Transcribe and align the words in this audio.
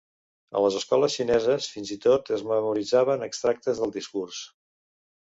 A 0.59 0.63
les 0.63 0.77
escoles 0.79 1.17
xineses 1.19 1.69
fins 1.75 1.93
i 1.97 1.99
tot 2.07 2.33
es 2.39 2.47
memoritzaven 2.55 3.29
extractes 3.31 3.85
del 3.87 3.99
discurs. 4.03 4.45